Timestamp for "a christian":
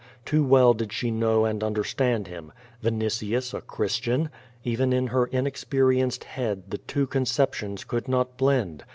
3.53-4.31